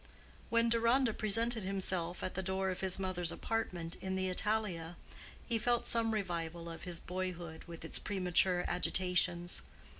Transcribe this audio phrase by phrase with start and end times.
[0.49, 4.97] When Deronda presented himself at the door of his mother's apartment in the Italia
[5.45, 9.61] he felt some revival of his boyhood with its premature agitations.